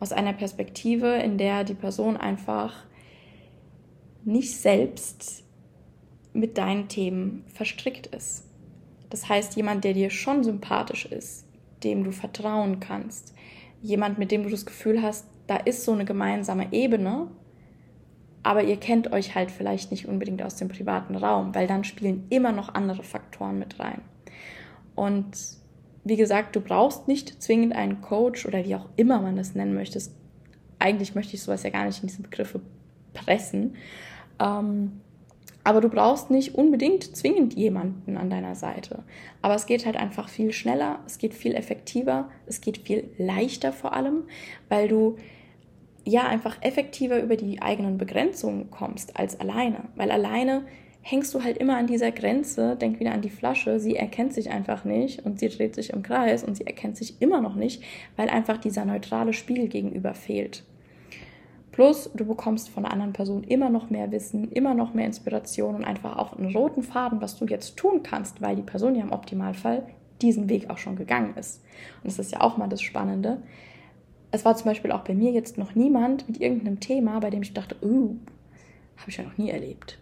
[0.00, 2.74] Aus einer Perspektive, in der die Person einfach
[4.24, 5.44] nicht selbst
[6.32, 8.47] mit deinen Themen verstrickt ist.
[9.10, 11.46] Das heißt, jemand, der dir schon sympathisch ist,
[11.82, 13.34] dem du vertrauen kannst,
[13.82, 17.28] jemand, mit dem du das Gefühl hast, da ist so eine gemeinsame Ebene,
[18.42, 22.26] aber ihr kennt euch halt vielleicht nicht unbedingt aus dem privaten Raum, weil dann spielen
[22.30, 24.02] immer noch andere Faktoren mit rein.
[24.94, 25.36] Und
[26.04, 29.74] wie gesagt, du brauchst nicht zwingend einen Coach oder wie auch immer man das nennen
[29.74, 30.00] möchte.
[30.78, 32.60] Eigentlich möchte ich sowas ja gar nicht in diese Begriffe
[33.12, 33.76] pressen.
[34.38, 35.00] Ähm,
[35.68, 39.04] aber du brauchst nicht unbedingt zwingend jemanden an deiner Seite.
[39.42, 43.74] Aber es geht halt einfach viel schneller, es geht viel effektiver, es geht viel leichter
[43.74, 44.22] vor allem,
[44.70, 45.16] weil du
[46.06, 49.90] ja einfach effektiver über die eigenen Begrenzungen kommst als alleine.
[49.94, 50.62] Weil alleine
[51.02, 54.50] hängst du halt immer an dieser Grenze, denk wieder an die Flasche, sie erkennt sich
[54.50, 57.82] einfach nicht und sie dreht sich im Kreis und sie erkennt sich immer noch nicht,
[58.16, 60.64] weil einfach dieser neutrale Spiegel gegenüber fehlt.
[61.78, 65.76] Plus, du bekommst von der anderen Person immer noch mehr Wissen, immer noch mehr Inspiration
[65.76, 69.02] und einfach auch einen roten Faden, was du jetzt tun kannst, weil die Person ja
[69.02, 69.86] im Optimalfall
[70.20, 71.62] diesen Weg auch schon gegangen ist.
[72.02, 73.38] Und das ist ja auch mal das Spannende
[74.30, 77.42] es war zum Beispiel auch bei mir jetzt noch niemand mit irgendeinem Thema, bei dem
[77.42, 78.16] ich dachte, uh,
[78.96, 79.98] habe ich ja noch nie erlebt.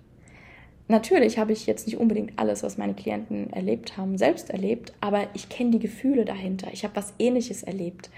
[0.88, 5.26] Natürlich habe ich jetzt nicht unbedingt alles, was meine Klienten erlebt haben, selbst erlebt, aber
[5.34, 6.68] ich kenne die Gefühle dahinter.
[6.72, 8.10] Ich habe was Ähnliches erlebt.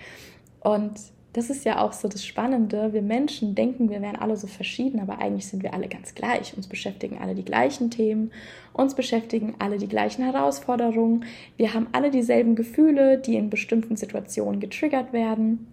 [0.61, 1.01] Und
[1.38, 2.92] das ist ja auch so das Spannende.
[2.92, 6.57] Wir Menschen denken, wir wären alle so verschieden, aber eigentlich sind wir alle ganz gleich.
[6.57, 8.33] Uns beschäftigen alle die gleichen Themen,
[8.72, 11.24] uns beschäftigen alle die gleichen Herausforderungen.
[11.57, 15.68] Wir haben alle dieselben Gefühle, die in bestimmten Situationen getriggert werden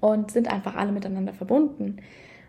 [0.00, 1.96] und sind einfach alle miteinander verbunden.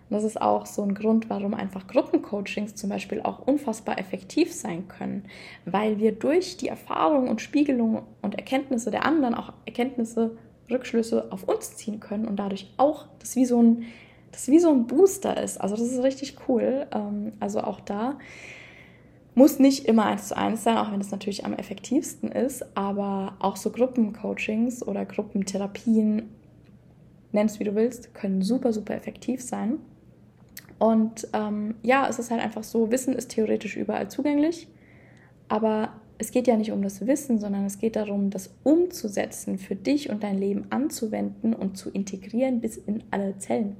[0.09, 4.53] Und das ist auch so ein Grund, warum einfach Gruppencoachings zum Beispiel auch unfassbar effektiv
[4.53, 5.25] sein können,
[5.65, 10.37] weil wir durch die Erfahrung und Spiegelung und Erkenntnisse der anderen auch Erkenntnisse,
[10.69, 13.84] Rückschlüsse auf uns ziehen können und dadurch auch das wie so ein,
[14.32, 15.60] das wie so ein Booster ist.
[15.60, 16.88] Also das ist richtig cool.
[16.91, 18.17] Ähm, also auch da
[19.36, 23.36] muss nicht immer eins zu eins sein, auch wenn es natürlich am effektivsten ist, aber
[23.39, 26.30] auch so Gruppencoachings oder Gruppentherapien
[27.34, 29.80] nennst, wie du willst, können super, super effektiv sein.
[30.80, 34.67] Und ähm, ja, es ist halt einfach so, Wissen ist theoretisch überall zugänglich,
[35.49, 39.75] aber es geht ja nicht um das Wissen, sondern es geht darum, das umzusetzen, für
[39.75, 43.75] dich und dein Leben anzuwenden und zu integrieren bis in alle Zellen.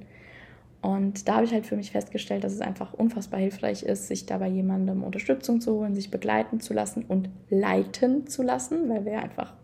[0.82, 4.26] Und da habe ich halt für mich festgestellt, dass es einfach unfassbar hilfreich ist, sich
[4.26, 9.18] dabei jemandem Unterstützung zu holen, sich begleiten zu lassen und leiten zu lassen, weil wir
[9.20, 9.54] einfach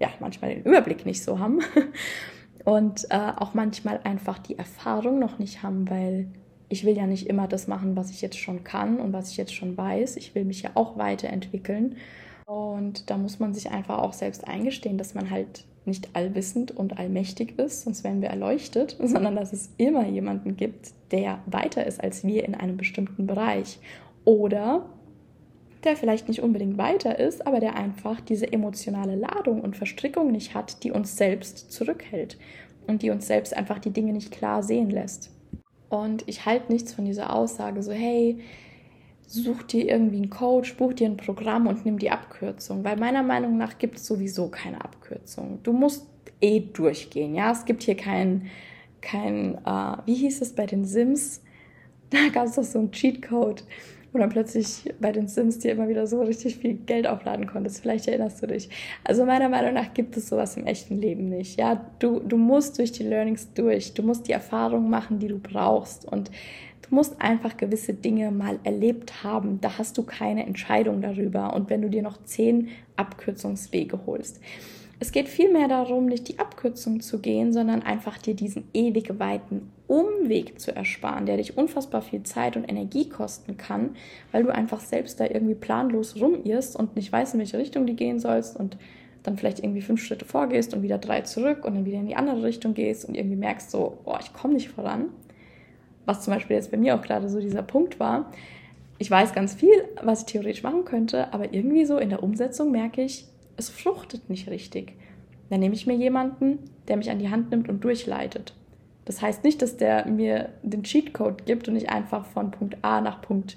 [0.00, 1.60] ja manchmal den Überblick nicht so haben
[2.64, 6.28] und äh, auch manchmal einfach die Erfahrung noch nicht haben, weil
[6.74, 9.36] ich will ja nicht immer das machen, was ich jetzt schon kann und was ich
[9.36, 10.16] jetzt schon weiß.
[10.16, 11.94] Ich will mich ja auch weiterentwickeln.
[12.46, 16.98] Und da muss man sich einfach auch selbst eingestehen, dass man halt nicht allwissend und
[16.98, 22.02] allmächtig ist, sonst wären wir erleuchtet, sondern dass es immer jemanden gibt, der weiter ist
[22.02, 23.78] als wir in einem bestimmten Bereich.
[24.24, 24.86] Oder
[25.84, 30.54] der vielleicht nicht unbedingt weiter ist, aber der einfach diese emotionale Ladung und Verstrickung nicht
[30.54, 32.36] hat, die uns selbst zurückhält
[32.88, 35.33] und die uns selbst einfach die Dinge nicht klar sehen lässt.
[35.88, 38.38] Und ich halte nichts von dieser Aussage so, hey,
[39.26, 43.22] such dir irgendwie einen Coach, buch dir ein Programm und nimm die Abkürzung, weil meiner
[43.22, 45.60] Meinung nach gibt es sowieso keine Abkürzung.
[45.62, 46.06] Du musst
[46.40, 47.52] eh durchgehen, ja.
[47.52, 48.50] Es gibt hier kein,
[49.00, 51.42] kein äh, wie hieß es bei den Sims?
[52.10, 53.64] Da gab es doch so einen Cheatcode
[54.14, 57.80] wo dann plötzlich bei den Sims dir immer wieder so richtig viel Geld aufladen konntest.
[57.80, 58.70] Vielleicht erinnerst du dich.
[59.02, 61.58] Also meiner Meinung nach gibt es sowas im echten Leben nicht.
[61.58, 63.92] Ja, du, du musst durch die Learnings durch.
[63.92, 66.04] Du musst die Erfahrungen machen, die du brauchst.
[66.04, 66.30] Und
[66.82, 69.60] du musst einfach gewisse Dinge mal erlebt haben.
[69.60, 71.52] Da hast du keine Entscheidung darüber.
[71.52, 74.40] Und wenn du dir noch zehn Abkürzungswege holst.
[75.00, 79.72] Es geht vielmehr darum, nicht die Abkürzung zu gehen, sondern einfach dir diesen ewig weiten
[79.86, 83.96] Umweg zu ersparen, der dich unfassbar viel Zeit und Energie kosten kann,
[84.32, 87.94] weil du einfach selbst da irgendwie planlos rumirrst und nicht weißt, in welche Richtung du
[87.94, 88.78] gehen sollst und
[89.22, 92.16] dann vielleicht irgendwie fünf Schritte vorgehst und wieder drei zurück und dann wieder in die
[92.16, 95.06] andere Richtung gehst und irgendwie merkst so, oh, ich komme nicht voran.
[96.06, 98.30] Was zum Beispiel jetzt bei mir auch gerade so dieser Punkt war.
[98.98, 102.70] Ich weiß ganz viel, was ich theoretisch machen könnte, aber irgendwie so in der Umsetzung
[102.70, 104.92] merke ich, es fruchtet nicht richtig.
[105.50, 108.54] Dann nehme ich mir jemanden, der mich an die Hand nimmt und durchleitet.
[109.04, 113.00] Das heißt nicht, dass der mir den Cheatcode gibt und ich einfach von Punkt A
[113.00, 113.56] nach Punkt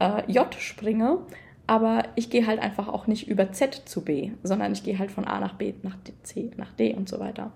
[0.00, 1.18] äh, J springe,
[1.66, 5.10] aber ich gehe halt einfach auch nicht über Z zu B, sondern ich gehe halt
[5.10, 7.52] von A nach B, nach C, nach D und so weiter.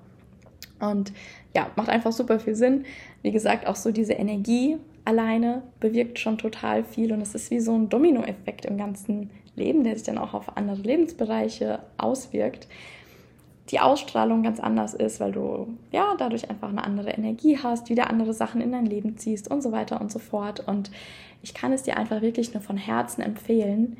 [0.80, 1.12] Und
[1.54, 2.84] ja, macht einfach super viel Sinn.
[3.22, 7.60] Wie gesagt, auch so diese Energie alleine bewirkt schon total viel und es ist wie
[7.60, 12.66] so ein Dominoeffekt im ganzen Leben, der sich dann auch auf andere Lebensbereiche auswirkt,
[13.70, 18.10] die Ausstrahlung ganz anders ist, weil du ja dadurch einfach eine andere Energie hast, wieder
[18.10, 20.66] andere Sachen in dein Leben ziehst und so weiter und so fort.
[20.66, 20.90] Und
[21.42, 23.96] ich kann es dir einfach wirklich nur von Herzen empfehlen.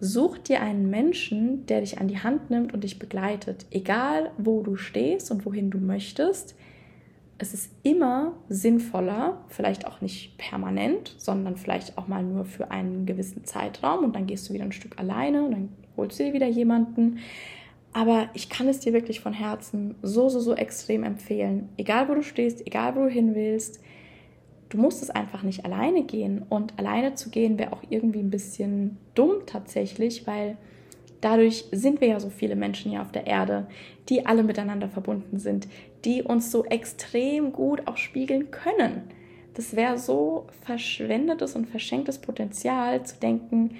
[0.00, 4.62] Such dir einen Menschen, der dich an die Hand nimmt und dich begleitet, egal wo
[4.62, 6.54] du stehst und wohin du möchtest
[7.38, 13.06] es ist immer sinnvoller, vielleicht auch nicht permanent, sondern vielleicht auch mal nur für einen
[13.06, 16.32] gewissen Zeitraum und dann gehst du wieder ein Stück alleine und dann holst du dir
[16.32, 17.18] wieder jemanden.
[17.98, 21.68] Aber ich kann es dir wirklich von Herzen so, so, so extrem empfehlen.
[21.76, 23.82] Egal wo du stehst, egal wo du hin willst,
[24.68, 26.44] du musst es einfach nicht alleine gehen.
[26.48, 30.56] Und alleine zu gehen wäre auch irgendwie ein bisschen dumm tatsächlich, weil
[31.20, 33.66] dadurch sind wir ja so viele Menschen hier auf der Erde,
[34.08, 35.66] die alle miteinander verbunden sind,
[36.04, 39.10] die uns so extrem gut auch spiegeln können.
[39.54, 43.72] Das wäre so verschwendetes und verschenktes Potenzial zu denken,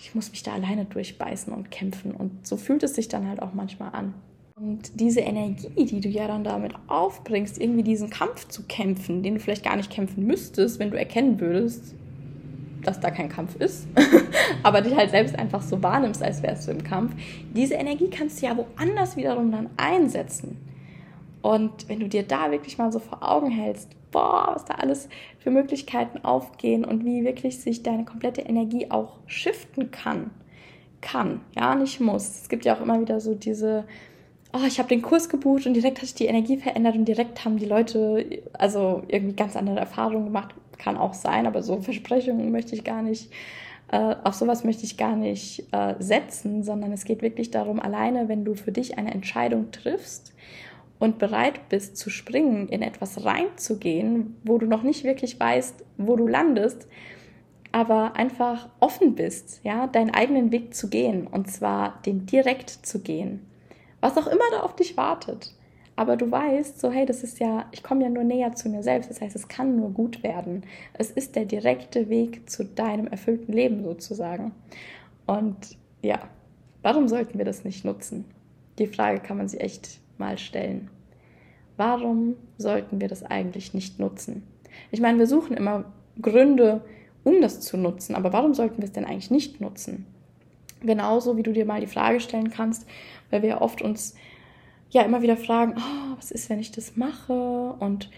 [0.00, 2.12] ich muss mich da alleine durchbeißen und kämpfen.
[2.12, 4.14] Und so fühlt es sich dann halt auch manchmal an.
[4.54, 9.34] Und diese Energie, die du ja dann damit aufbringst, irgendwie diesen Kampf zu kämpfen, den
[9.34, 11.94] du vielleicht gar nicht kämpfen müsstest, wenn du erkennen würdest,
[12.84, 13.86] dass da kein Kampf ist,
[14.62, 17.14] aber dich halt selbst einfach so wahrnimmst, als wärst du im Kampf,
[17.54, 20.58] diese Energie kannst du ja woanders wiederum dann einsetzen.
[21.40, 25.08] Und wenn du dir da wirklich mal so vor Augen hältst, boah, was da alles
[25.38, 30.30] für Möglichkeiten aufgehen und wie wirklich sich deine komplette Energie auch shiften kann,
[31.00, 32.42] kann, ja, nicht muss.
[32.42, 33.84] Es gibt ja auch immer wieder so diese,
[34.52, 37.44] oh, ich habe den Kurs gebucht und direkt hat sich die Energie verändert und direkt
[37.44, 42.50] haben die Leute also irgendwie ganz andere Erfahrungen gemacht kann auch sein, aber so Versprechungen
[42.50, 43.30] möchte ich gar nicht,
[43.90, 48.28] äh, auf sowas möchte ich gar nicht äh, setzen, sondern es geht wirklich darum, alleine,
[48.28, 50.34] wenn du für dich eine Entscheidung triffst
[51.02, 56.14] und bereit bist zu springen, in etwas reinzugehen, wo du noch nicht wirklich weißt, wo
[56.14, 56.86] du landest,
[57.72, 63.00] aber einfach offen bist, ja, deinen eigenen Weg zu gehen und zwar den direkt zu
[63.00, 63.44] gehen.
[64.00, 65.56] Was auch immer da auf dich wartet.
[65.96, 68.84] Aber du weißt, so hey, das ist ja, ich komme ja nur näher zu mir
[68.84, 69.10] selbst.
[69.10, 70.62] Das heißt, es kann nur gut werden.
[70.92, 74.52] Es ist der direkte Weg zu deinem erfüllten Leben sozusagen.
[75.26, 76.20] Und ja,
[76.82, 78.24] warum sollten wir das nicht nutzen?
[78.78, 80.90] Die Frage kann man sich echt mal stellen.
[81.76, 84.42] Warum sollten wir das eigentlich nicht nutzen?
[84.90, 85.84] Ich meine, wir suchen immer
[86.20, 86.82] Gründe,
[87.24, 90.06] um das zu nutzen, aber warum sollten wir es denn eigentlich nicht nutzen?
[90.80, 92.86] Genauso wie du dir mal die Frage stellen kannst,
[93.30, 94.14] weil wir oft uns
[94.90, 97.32] ja immer wieder fragen, oh, was ist, wenn ich das mache?
[97.78, 98.10] Und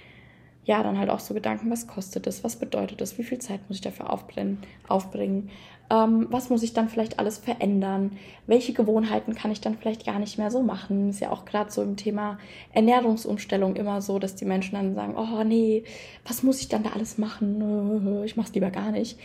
[0.65, 3.61] ja, dann halt auch so Gedanken, was kostet das, was bedeutet das, wie viel Zeit
[3.69, 5.51] muss ich dafür aufbringen, aufbringen,
[5.91, 8.13] ähm, was muss ich dann vielleicht alles verändern,
[8.47, 11.11] welche Gewohnheiten kann ich dann vielleicht gar nicht mehr so machen.
[11.11, 12.39] Ist ja auch gerade so im Thema
[12.73, 15.85] Ernährungsumstellung immer so, dass die Menschen dann sagen, oh nee,
[16.27, 19.19] was muss ich dann da alles machen, ich mach's lieber gar nicht.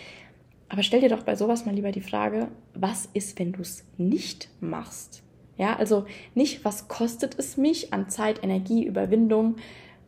[0.68, 3.84] Aber stell dir doch bei sowas mal lieber die Frage, was ist, wenn du es
[3.98, 5.24] nicht machst?
[5.58, 6.06] Ja, also
[6.36, 9.56] nicht, was kostet es mich an Zeit, Energie, Überwindung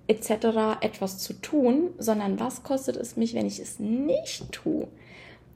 [0.08, 0.80] etc.
[0.82, 4.88] etwas zu tun, sondern was kostet es mich, wenn ich es nicht tue?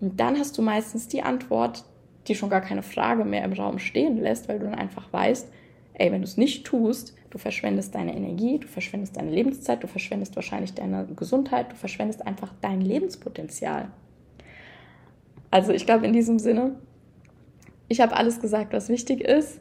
[0.01, 1.85] Und dann hast du meistens die Antwort,
[2.27, 5.47] die schon gar keine Frage mehr im Raum stehen lässt, weil du dann einfach weißt,
[5.93, 9.87] ey, wenn du es nicht tust, du verschwendest deine Energie, du verschwendest deine Lebenszeit, du
[9.87, 13.89] verschwendest wahrscheinlich deine Gesundheit, du verschwendest einfach dein Lebenspotenzial.
[15.51, 16.75] Also ich glaube in diesem Sinne,
[17.87, 19.59] ich habe alles gesagt, was wichtig ist.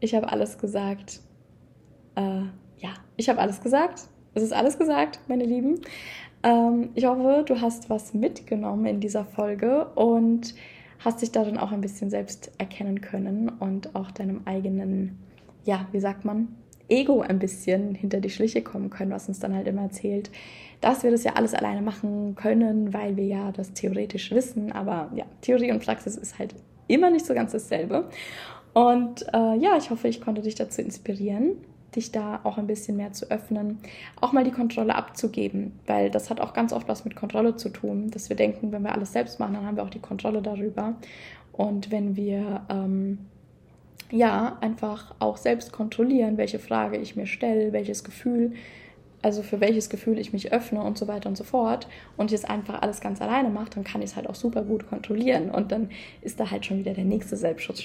[0.00, 1.20] Ich habe alles gesagt.
[2.16, 2.42] Äh,
[2.78, 4.08] ja, ich habe alles gesagt.
[4.34, 5.80] Es ist alles gesagt, meine Lieben.
[6.42, 10.54] Ähm, ich hoffe, du hast was mitgenommen in dieser Folge und
[10.98, 15.18] hast dich darin auch ein bisschen selbst erkennen können und auch deinem eigenen,
[15.64, 16.48] ja, wie sagt man,
[16.88, 20.30] Ego ein bisschen hinter die Schliche kommen können, was uns dann halt immer erzählt,
[20.80, 24.72] dass wir das ja alles alleine machen können, weil wir ja das theoretisch wissen.
[24.72, 26.54] Aber ja, Theorie und Praxis ist halt
[26.86, 28.08] immer nicht so ganz dasselbe.
[28.72, 31.56] Und äh, ja, ich hoffe, ich konnte dich dazu inspirieren,
[31.94, 33.78] dich da auch ein bisschen mehr zu öffnen,
[34.20, 37.68] auch mal die Kontrolle abzugeben, weil das hat auch ganz oft was mit Kontrolle zu
[37.68, 40.42] tun, dass wir denken, wenn wir alles selbst machen, dann haben wir auch die Kontrolle
[40.42, 40.94] darüber.
[41.52, 43.18] Und wenn wir ähm,
[44.10, 48.52] ja einfach auch selbst kontrollieren, welche Frage ich mir stelle, welches Gefühl
[49.22, 52.44] also für welches Gefühl ich mich öffne und so weiter und so fort und es
[52.44, 55.72] einfach alles ganz alleine mache, dann kann ich es halt auch super gut kontrollieren und
[55.72, 55.90] dann
[56.22, 57.80] ist da halt schon wieder der nächste Selbstschutz,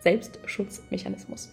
[0.00, 1.50] Selbstschutzmechanismus.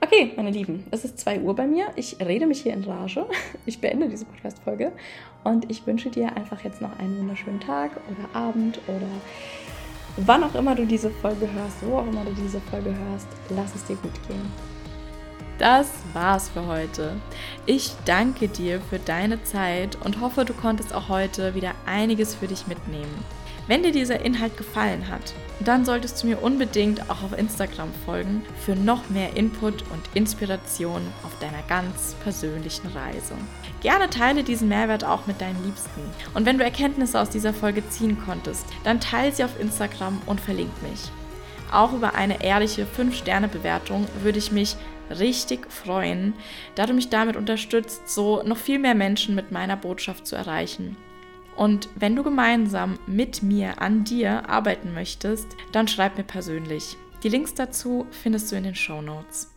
[0.00, 1.86] Okay, meine Lieben, es ist 2 Uhr bei mir.
[1.96, 3.26] Ich rede mich hier in Rage.
[3.66, 4.92] Ich beende diese Podcast-Folge
[5.44, 9.06] und ich wünsche dir einfach jetzt noch einen wunderschönen Tag oder Abend oder
[10.16, 13.28] wann auch immer du diese Folge hörst, wo auch immer du diese Folge hörst.
[13.50, 14.50] Lass es dir gut gehen.
[15.58, 17.16] Das war's für heute.
[17.66, 22.48] Ich danke dir für deine Zeit und hoffe, du konntest auch heute wieder einiges für
[22.48, 23.24] dich mitnehmen.
[23.70, 28.42] Wenn dir dieser Inhalt gefallen hat, dann solltest du mir unbedingt auch auf Instagram folgen
[28.66, 33.36] für noch mehr Input und Inspiration auf deiner ganz persönlichen Reise.
[33.80, 36.00] Gerne teile diesen Mehrwert auch mit deinen Liebsten.
[36.34, 40.40] Und wenn du Erkenntnisse aus dieser Folge ziehen konntest, dann teile sie auf Instagram und
[40.40, 41.08] verlink mich.
[41.70, 44.74] Auch über eine ehrliche 5-Sterne-Bewertung würde ich mich
[45.16, 46.34] richtig freuen,
[46.74, 50.96] da du mich damit unterstützt, so noch viel mehr Menschen mit meiner Botschaft zu erreichen.
[51.56, 56.96] Und wenn du gemeinsam mit mir an dir arbeiten möchtest, dann schreib mir persönlich.
[57.22, 59.49] Die Links dazu findest du in den Show Notes.